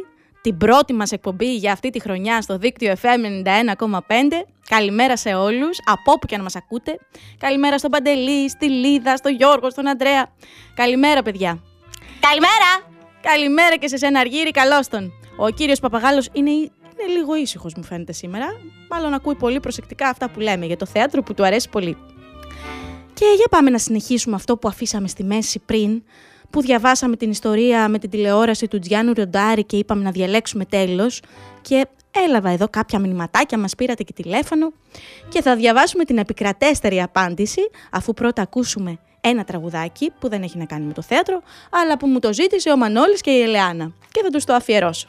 [0.41, 3.45] την πρώτη μας εκπομπή για αυτή τη χρονιά στο δίκτυο FM
[3.87, 3.99] 91,5.
[4.69, 6.99] Καλημέρα σε όλους, από όπου και αν μας ακούτε.
[7.37, 10.31] Καλημέρα στον Παντελή, στη Λίδα, στον Γιώργο, στον Αντρέα.
[10.75, 11.63] Καλημέρα παιδιά!
[12.19, 12.99] Καλημέρα!
[13.21, 15.11] Καλημέρα και σε σένα Αργύρη, καλώς τον.
[15.37, 16.71] Ο κύριος Παπαγάλος είναι είναι
[17.17, 18.45] λίγο ήσυχος, μου φαίνεται σήμερα.
[18.89, 21.97] Μάλλον ακούει πολύ προσεκτικά αυτά που λέμε για το θέατρο που του αρέσει πολύ.
[23.19, 26.03] Και για πάμε να συνεχίσουμε αυτό που αφήσαμε στη μέση πριν,
[26.49, 31.21] που διαβάσαμε την ιστορία με την τηλεόραση του Τζιάννου Ροντάρη και είπαμε να διαλέξουμε τέλος.
[31.61, 31.87] Και
[32.27, 34.71] έλαβα εδώ κάποια μηνυματάκια, μας πήρατε και τηλέφωνο.
[35.29, 40.65] Και θα διαβάσουμε την επικρατέστερη απάντηση αφού πρώτα ακούσουμε ένα τραγουδάκι που δεν έχει να
[40.65, 43.91] κάνει με το θέατρο αλλά που μου το ζήτησε ο Μανώλης και η Ελεάνα.
[44.11, 45.07] Και θα τους το αφιερώσω.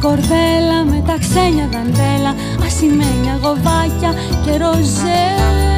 [0.00, 2.34] κορδέλα με τα ξένια δαντέλα.
[2.66, 4.12] Ασημένια γοβάκια
[4.44, 5.77] και ροζέλα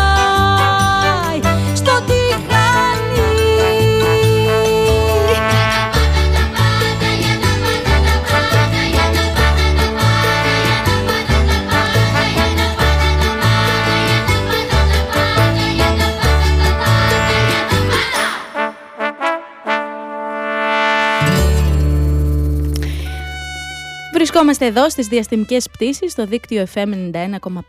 [24.41, 27.59] Βρισκόμαστε εδώ στις διαστημικές πτήσεις στο δίκτυο FM 91,5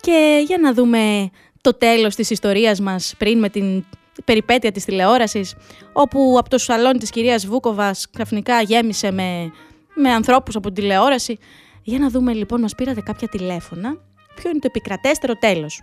[0.00, 3.84] και για να δούμε το τέλος της ιστορίας μας πριν με την
[4.24, 5.54] περιπέτεια της τηλεόρασης
[5.92, 9.52] όπου από το σαλόνι της κυρίας Βούκοβας ξαφνικά γέμισε με,
[9.94, 11.38] με ανθρώπους από την τηλεόραση.
[11.82, 13.96] Για να δούμε λοιπόν, μας πήρατε κάποια τηλέφωνα.
[14.34, 15.80] Ποιο είναι το επικρατέστερο τέλος;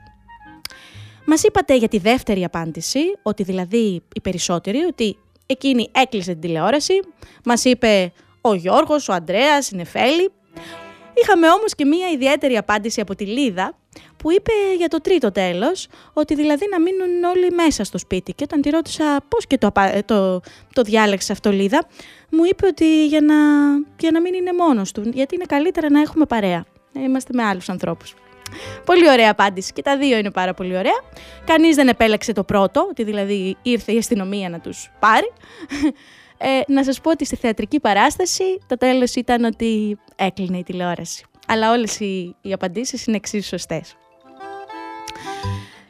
[1.25, 6.99] Μας είπατε για τη δεύτερη απάντηση, ότι δηλαδή οι περισσότεροι, ότι εκείνη έκλεισε την τηλεόραση,
[7.43, 8.11] μας είπε
[8.41, 10.31] ο Γιώργος, ο Αντρέας, η Νεφέλη.
[11.13, 13.77] Είχαμε όμως και μία ιδιαίτερη απάντηση από τη Λίδα
[14.17, 18.43] που είπε για το τρίτο τέλος ότι δηλαδή να μείνουν όλοι μέσα στο σπίτι και
[18.43, 20.41] όταν τη ρώτησα πώς και το, απα- ε, το,
[20.73, 21.85] το διάλεξε αυτό Λίδα
[22.31, 23.35] μου είπε ότι για να,
[23.99, 26.65] για να μην είναι μόνος του γιατί είναι καλύτερα να έχουμε παρέα.
[26.91, 28.13] Να Είμαστε με άλλους ανθρώπους.
[28.85, 31.01] Πολύ ωραία απάντηση και τα δύο είναι πάρα πολύ ωραία.
[31.45, 35.31] Κανείς δεν επέλεξε το πρώτο, ότι δηλαδή ήρθε η αστυνομία να τους πάρει.
[36.41, 41.25] Ε, να σας πω ότι στη θεατρική παράσταση το τέλος ήταν ότι έκλεινε η τηλεόραση.
[41.47, 43.95] Αλλά όλες οι, οι απαντήσεις είναι εξίσου σωστές.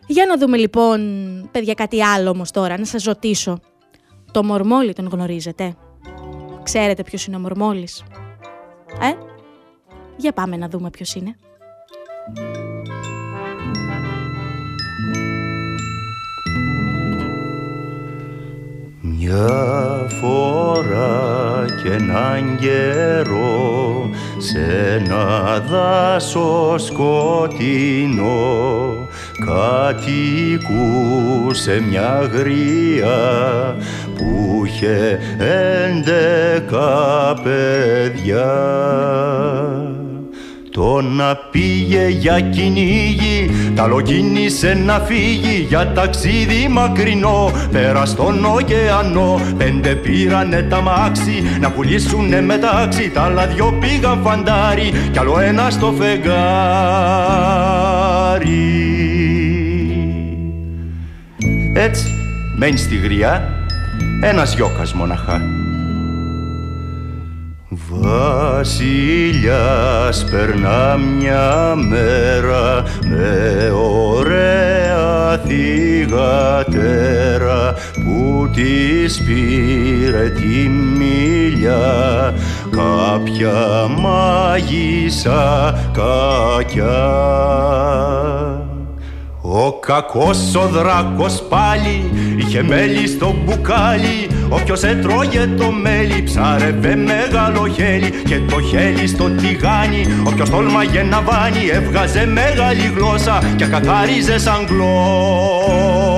[0.07, 0.99] Για να δούμε λοιπόν,
[1.51, 3.59] παιδιά, κάτι άλλο όμως τώρα, να σας ρωτήσω.
[4.31, 5.75] Το μορμόλι τον γνωρίζετε;
[6.63, 8.03] Ξέρετε ποιος είναι ο μορμόλης;
[9.01, 9.13] Ε,
[10.17, 11.35] για πάμε να δούμε ποιος είναι.
[19.21, 24.59] Μια φορά και έναν καιρό σε
[24.99, 28.27] ένα δάσο σκοτεινό
[30.59, 33.17] κατοικούσε μια γρία
[34.15, 35.19] που είχε
[35.87, 38.49] έντεκα παιδιά.
[40.79, 49.41] Το να πήγε για κυνήγι, τα λοκίνησε να φύγει για ταξίδι μακρινό πέρα στον ωκεανό.
[49.57, 55.69] Πέντε πήρανε τα μάξι να πουλήσουνε μετάξι, τα άλλα δυο πήγαν φαντάρι κι άλλο ένα
[55.69, 56.39] στο φεγγάρι.
[61.73, 62.05] Έτσι
[62.57, 63.49] μένει στη γριά
[64.21, 65.58] ένας γιώκας μοναχά.
[67.91, 69.45] Βασιλιάς
[70.31, 76.83] περνά μια μέρα με ωραία θυγατέρα
[77.93, 82.33] που της πήρε τη μιλιά
[82.69, 87.07] κάποια μάγισσα κακιά.
[89.51, 94.27] Ο κακός ο δράκος πάλι είχε μέλι στο μπουκάλι.
[94.49, 101.21] Όποιος έτρωγε το μέλι ψάρευε μεγάλο χέλι Και το χέλι στο τηγάνι Όποιος τόλμαγε να
[101.21, 106.09] βάνει έβγαζε μεγάλη γλώσσα Και καθάριζε σαν γλώσσα.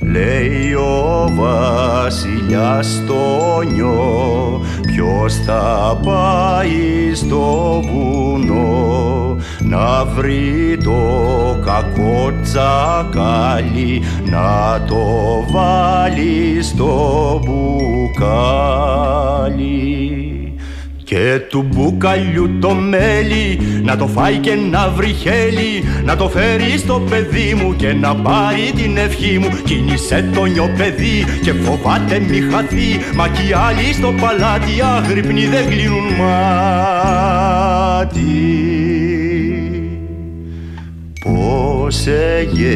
[0.00, 9.19] Λέει ο βασιλιάς στο νιό Ποιος θα πάει στο βουνό;
[9.70, 11.00] Να βρει το
[11.64, 15.04] κακό τσακάλι Να το
[15.50, 18.54] βάλει στο μπουκάλι.
[21.04, 26.78] Και του μπουκαλιού το μέλι να το φάει και να βρει χέλι Να το φέρει
[26.78, 29.48] στο παιδί μου και να πάρει την ευχή μου.
[29.64, 35.46] Κίνησε το νιό παιδί και φοβάται μη χαθεί Μα κι οι άλλοι στο παλάτι άγρυπνοι
[35.46, 37.00] δεν κλείνουν μάτι
[41.90, 42.72] Πώς εγέννηκε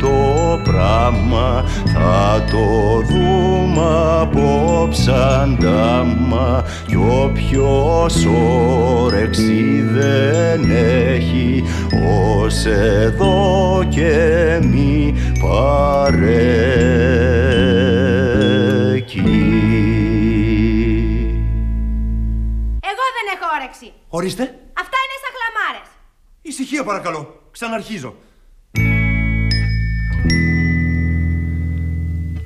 [0.00, 8.24] το πράγμα θα το δούμε απόψε αντάμα κι όποιος
[9.02, 11.64] όρεξη δεν έχει
[12.42, 16.24] ως εδώ και μη παρέκει.
[22.80, 23.92] Εγώ δεν έχω όρεξη.
[24.08, 24.42] Ορίστε.
[24.42, 25.88] Αυτά είναι σαν χλαμάρες.
[26.42, 27.43] Ησυχία παρακαλώ.
[27.54, 28.14] Ξαναρχίζω.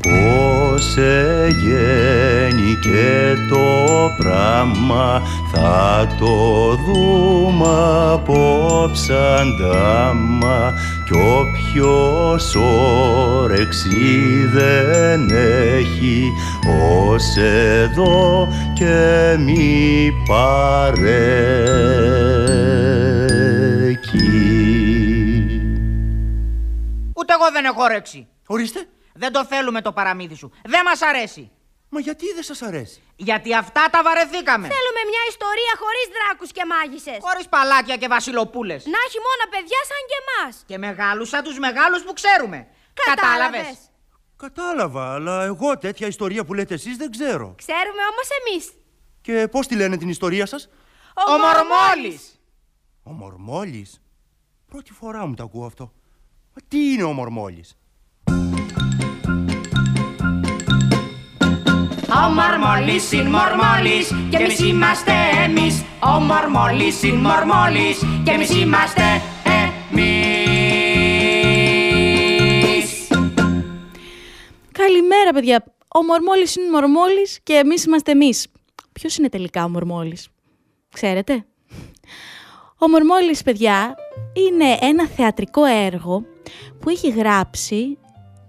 [0.03, 2.57] Πώς εγέννηκε
[3.49, 3.67] το
[4.19, 7.67] πράγμα θα το δούμε
[8.13, 10.73] απόψε αντάμα
[11.07, 15.31] κι όποιος όρεξη δεν
[15.77, 16.33] έχει
[17.05, 17.37] ως
[17.83, 21.19] εδώ και μη παρέκει.
[27.29, 28.29] Ούτε εγώ δεν έχω όρεξη.
[28.47, 28.89] Ορίστε.
[29.15, 30.51] Δεν το θέλουμε το παραμύθι σου.
[30.65, 31.51] Δεν μας αρέσει.
[31.89, 34.67] Μα γιατί δεν σας αρέσει; Γιατί αυτά τα βαρεθήκαμε.
[34.75, 37.19] Θέλουμε μια ιστορία χωρίς δράκους και μάγισσες.
[37.21, 38.87] Χωρίς παλάτια και βασιλοπούλες.
[38.87, 40.63] Να έχει μόνο παιδιά σαν και εμάς.
[40.67, 42.67] Και μεγάλους σαν τους μεγάλους που ξέρουμε.
[43.05, 43.79] Κατάλαβες.
[44.37, 47.55] Κατάλαβα, αλλά εγώ τέτοια ιστορία που λέτε εσείς δεν ξέρω.
[47.57, 48.73] Ξέρουμε όμως εμείς.
[49.21, 50.69] Και πώς τη λένε την ιστορία σας;
[51.29, 52.41] Ο Μορμόλης.
[53.03, 54.03] Ο Μορμόλης.
[54.67, 55.93] Πρώτη φορά μου το ακούω αυτό.
[56.61, 57.77] Μα τι είναι ο Μορμόλης;
[62.11, 65.13] Ο Μορμόλης είναι Μορμόλης και εμείς είμαστε
[65.45, 65.85] εμείς.
[66.03, 69.03] Ο Μορμόλης είναι Μορμόλης και εμείς είμαστε
[69.45, 70.09] εμείς.
[74.73, 75.65] Καλημέρα, παιδιά.
[75.89, 78.47] Ο Μορμόλης είναι Μορμόλης και εμείς είμαστε εμείς.
[78.93, 80.29] ποιος είναι τελικά ο Μορμόλης;
[80.93, 81.45] Ξέρετε;
[82.79, 83.95] Ο Μορμόλης, παιδιά,
[84.33, 86.25] είναι ένα θεατρικό έργο
[86.81, 87.99] που έχει γράψει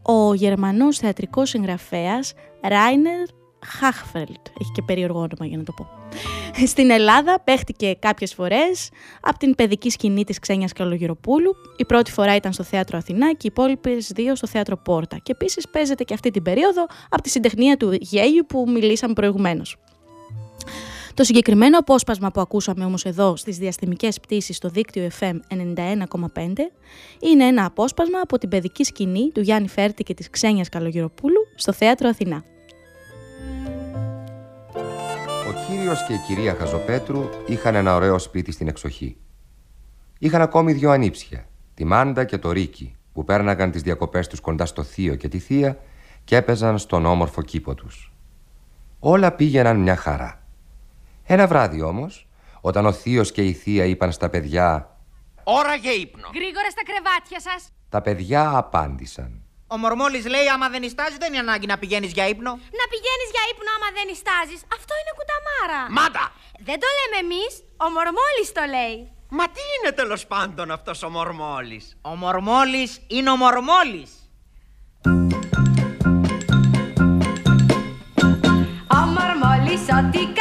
[0.02, 3.26] ο Γερμανός θεατρικός συγγραφέας Ράινερ
[3.66, 4.48] Χάχφελτ.
[4.62, 5.88] Έχει και περίεργο όνομα για να το πω.
[6.66, 8.90] Στην Ελλάδα παίχτηκε κάποιες φορές
[9.22, 11.56] από την παιδική σκηνή της Ξένιας Καλογεροπούλου.
[11.78, 15.18] Η πρώτη φορά ήταν στο Θέατρο Αθηνά και οι υπόλοιπε δύο στο Θέατρο Πόρτα.
[15.24, 19.78] Και επίσης παίζεται και αυτή την περίοδο από τη συντεχνία του Γέιου που μιλήσαμε προηγουμένως.
[21.14, 25.34] Το συγκεκριμένο απόσπασμα που ακούσαμε όμως εδώ στις διαστημικές πτήσεις στο δίκτυο FM 91,5
[27.20, 31.74] είναι ένα απόσπασμα από την παιδική σκηνή του Γιάννη Φέρτη και της Ξένιας Καλογεροπούλου στο
[31.74, 32.44] Θέατρο Αθηνά.
[35.48, 39.18] Ο κύριος και η κυρία Χαζοπέτρου είχαν ένα ωραίο σπίτι στην εξοχή.
[40.20, 44.66] Είχαν ακόμη δύο ανήψια, τη Μάντα και το Ρίκι, που πέρναγαν τις διακοπές τους κοντά
[44.66, 45.80] στο θείο και τη θεία
[46.24, 48.14] και έπαιζαν στον όμορφο κήπο τους.
[49.00, 50.39] Όλα πήγαιναν μια χαρά.
[51.32, 52.28] Ένα βράδυ όμως,
[52.62, 54.98] όταν ο θείος και η θεία είπαν στα παιδιά
[55.44, 56.28] Ώρα για ύπνο.
[56.34, 57.62] Γρήγορα στα κρεβάτια σας.
[57.90, 59.32] Τα παιδιά απάντησαν
[59.68, 62.52] Ο Μορμόλης λέει άμα δεν ιστάζεις δεν είναι ανάγκη να πηγαίνεις για ύπνο.
[62.52, 64.62] Να πηγαίνεις για ύπνο άμα δεν ιστάζεις.
[64.78, 65.82] Αυτό είναι κουταμάρα.
[65.98, 66.26] Μάτα!
[66.68, 67.52] Δεν το λέμε εμείς.
[67.86, 68.98] Ο Μορμόλης το λέει.
[69.38, 74.12] Μα τι είναι τέλος πάντων αυτός ο Μορμόλης; Ο Μορμόλης είναι ο Μορμόλης.
[78.98, 80.39] Ο Μορμόλης ό,τι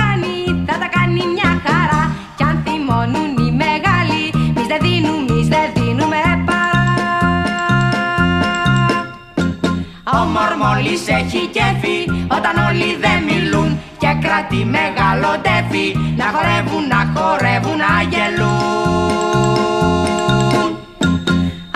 [10.48, 11.98] Ο Μορμόλης έχει κέφι
[12.36, 15.86] όταν όλοι δεν μιλούν και κρατεί μεγάλο τέφι
[16.20, 19.48] να χορεύουν, να χορεύουν, να γελούν.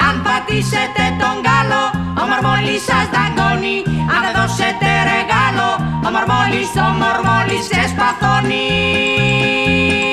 [0.06, 1.84] Αν πατήσετε τον κάλο,
[2.20, 3.76] ο Μορμόλης σας δαγκώνει.
[4.14, 5.70] Αν δεν δώσετε ρεγάλο,
[6.06, 8.66] ο Μορμόλης, ο Μορμόλης ξεσπαθώνει.
[9.82, 10.11] Κάθε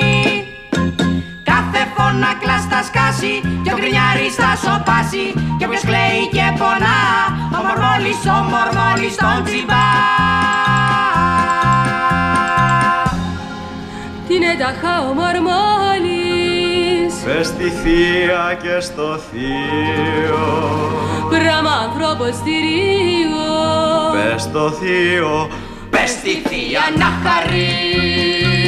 [2.20, 5.26] φωνάκλα θα σκάσει και ο γκρινιάρης θα σοπάσει
[5.58, 7.00] και όποιος κλαίει και πονά,
[7.56, 9.88] ο Μορμόλης, ο Μορμόλης τον τσιμπά.
[14.26, 20.42] Τι είναι ταχά ο Μορμόλης Πες στη θεία και στο θείο.
[21.28, 23.52] Πράγμα άνθρωπος στηρίγω
[24.16, 25.50] Πες στο θείο.
[25.90, 28.59] Πες στη θεία να χαρείς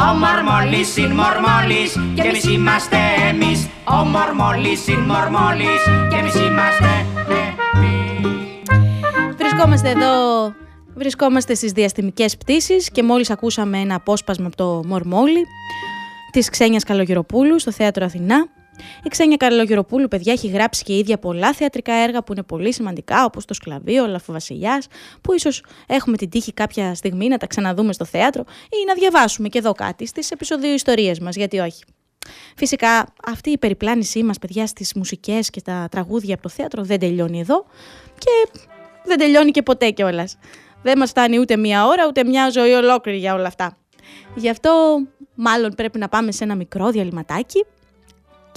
[0.00, 2.96] Ο Μορμόλης είναι Μορμόλης και εμείς είμαστε
[3.28, 7.06] εμείς Ο Μορμόλης είναι Μορμόλης και εμείς είμαστε
[9.36, 10.54] Βρισκόμαστε εδώ,
[10.94, 15.46] βρισκόμαστε στις διαστημικές πτήσεις και μόλις ακούσαμε ένα απόσπασμα από το Μορμόλι
[16.30, 18.46] της Ξένιας Καλογεροπούλου στο Θέατρο Αθηνά.
[19.04, 22.72] Η Ξένια Καλογεροπούλου, παιδιά, έχει γράψει και η ίδια πολλά θεατρικά έργα που είναι πολύ
[22.72, 24.86] σημαντικά, όπως το Σκλαβείο, ο Λαφοβασιλιάς,
[25.20, 29.48] που ίσως έχουμε την τύχη κάποια στιγμή να τα ξαναδούμε στο θέατρο ή να διαβάσουμε
[29.48, 31.84] και εδώ κάτι στις επεισοδίου ιστορίες μας, γιατί όχι.
[32.56, 36.98] Φυσικά αυτή η περιπλάνησή μας, παιδιά, στις μουσικές και τα τραγούδια από το θέατρο δεν
[36.98, 37.66] τελειώνει εδώ
[38.18, 38.60] και
[39.04, 40.38] δεν τελειώνει και ποτέ κιόλας.
[40.82, 43.76] Δεν μας φτάνει ούτε μία ώρα, ούτε μια ζωή ολόκληρη για όλα αυτά.
[44.34, 44.98] Γι' αυτό
[45.34, 47.64] μάλλον πρέπει να πάμε σε ένα μικρό διαλυματάκι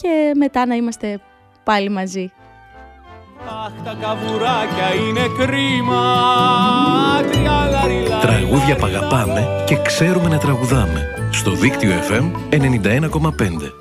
[0.02, 1.20] και μετά να είμαστε
[1.64, 2.32] πάλι μαζί.
[3.66, 6.04] Αχ, τα καβουράκια είναι κρίμα.
[7.32, 8.20] Τριαλαριλα.
[8.20, 11.30] Τραγούδια που αγαπάμε και ξέρουμε να τραγουδάμε.
[11.32, 13.72] Στο δίκτυο FM 91,5.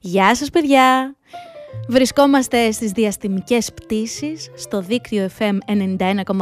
[0.00, 1.16] Γεια σας παιδιά!
[1.88, 5.58] Βρισκόμαστε στις διαστημικές πτήσεις στο δίκτυο FM
[5.98, 6.36] 91,5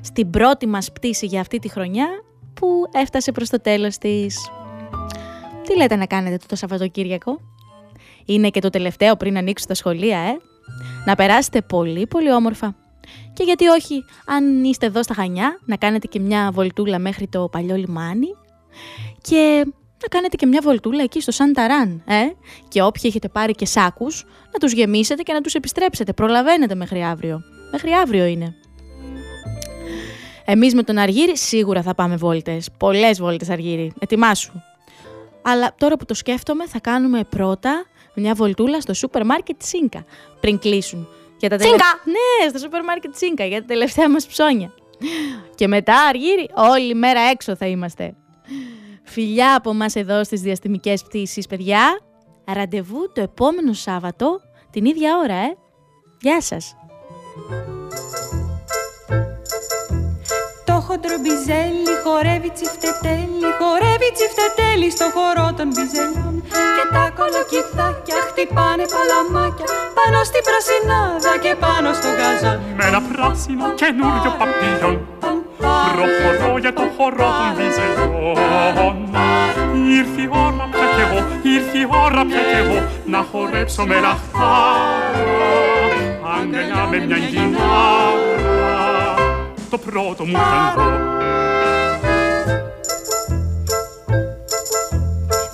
[0.00, 2.06] στην πρώτη μας πτήση για αυτή τη χρονιά
[2.54, 4.50] που έφτασε προς το τέλος της.
[5.68, 7.40] Τι λέτε να κάνετε το Σαββατοκύριακο;
[8.24, 10.36] Είναι και το τελευταίο πριν ανοίξουν τα σχολεία, ε;
[11.06, 12.76] Να περάσετε πολύ πολύ όμορφα.
[13.32, 17.48] Και γιατί όχι, αν είστε εδώ στα Χανιά, να κάνετε και μια βολτούλα μέχρι το
[17.48, 18.26] παλιό λιμάνι
[19.20, 19.64] και
[20.02, 22.22] να κάνετε και μια βολτούλα εκεί στο Σανταράν, ε;
[22.68, 26.12] Και όποιοι έχετε πάρει και σάκους, να τους γεμίσετε και να τους επιστρέψετε.
[26.12, 27.40] Προλαβαίνετε μέχρι αύριο.
[27.72, 28.54] Μέχρι αύριο είναι.
[30.44, 32.68] Εμείς με τον Αργύρι σίγουρα θα πάμε βόλτες.
[32.78, 33.92] Πολλές βόλτες Αργύρι.
[33.98, 34.52] Ετοιμάσου.
[35.50, 37.84] Αλλά τώρα που το σκέφτομαι θα κάνουμε πρώτα
[38.14, 40.04] μια βολτούλα στο σούπερ μάρκετ Τσίνκα
[40.40, 41.08] πριν κλείσουν.
[41.38, 42.00] Για τα τελε- Τσίνκα!
[42.04, 44.72] Ναι, στο σούπερ μάρκετ Τσίνκα για τα τελευταία μας ψώνια.
[45.54, 48.14] Και μετά Αργύρι όλη μέρα έξω θα είμαστε.
[49.04, 52.00] Φιλιά από μας εδώ στις διαστημικές πτήσεις, παιδιά.
[52.52, 54.40] Ραντεβού το επόμενο Σάββατο,
[54.70, 55.56] την ίδια ώρα, ε.
[56.20, 56.76] Γεια σας.
[60.78, 66.34] Το χοντρομπιζέλι χορεύει τσιφτετέλι, χορεύει τσιφτετέλι στο χορό των μπιζελιών.
[66.76, 69.68] Και τα κολοκυθάκια χτυπάνε παλαμάκια
[69.98, 72.58] πάνω στην πρασινάδα και πάνω στο γαζόν.
[72.78, 74.96] Με ένα πράσινο καινούριο παπίλιον
[75.94, 78.96] Προχωρώ για το χορό των βυζελιών
[79.98, 81.18] Ήρθε η ώρα πια κι εγώ,
[81.54, 82.78] ήρθε η ώρα πια κι εγώ
[83.12, 84.88] Να χορέψω με λαχτάρα
[86.34, 88.37] Αγκαλιά με μια γυνάρα
[89.70, 90.90] Το πρώτο μου ταγκό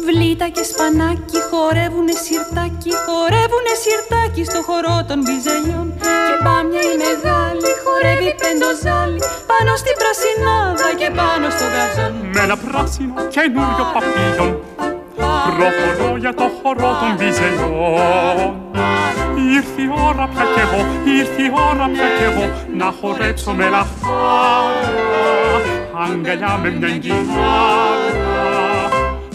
[0.06, 5.86] Βλήτα και σπανάκι χορεύουνε σιρτάκι, χορεύουνε σιρτάκι στο χορό των βυζελιών.
[6.26, 12.12] Και πάμια η μεγάλη χορεύει πεντοζάλι πάνω στην πρασινάδα και πάνω στο γαζόν.
[12.34, 14.52] Με ένα πράσινο καινούριο παπίλιον
[15.56, 18.52] προχωρώ για το χορό των βυζελιών.
[19.55, 23.68] Ήρθε η ώρα πια κι εγώ, ήρθε η ώρα πια κι εγώ να χορέψω με
[23.68, 24.94] λαχτάρα
[26.02, 28.34] αγκαλιά με μια κιθάρα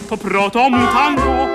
[0.10, 1.48] το πρώτο μου τάγκο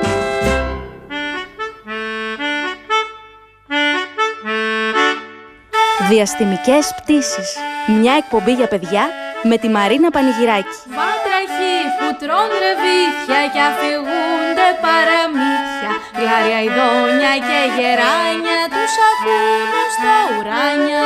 [6.08, 7.56] Διαστημικές πτήσεις.
[8.00, 9.08] Μια εκπομπή για παιδιά
[9.42, 10.76] με τη Μαρίνα Πανηγυράκη.
[10.98, 15.63] Βάτραχοι που τρών ρεβίθια και αφηγούνται παραμύθια
[16.18, 21.04] Γλάρια ειδόνια και γεράνια τους ακούν στα ουράνια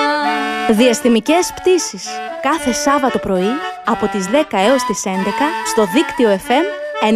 [0.70, 2.06] Διαστημικές πτήσεις.
[2.42, 3.52] Κάθε Σάββατο πρωί
[3.84, 5.10] από τις 10 έως τις 11
[5.66, 6.66] στο δίκτυο FM
[7.00, 7.14] 91,5.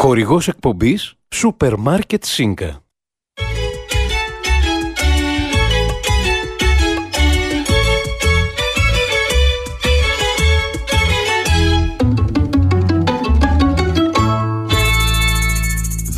[0.00, 2.24] Χορηγός εκπομπής Σούπερ Μάρκετ